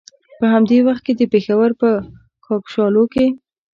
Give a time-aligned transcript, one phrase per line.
[0.39, 1.89] په همدې وخت کې د پېښور په
[2.45, 3.25] کاکشالو کې.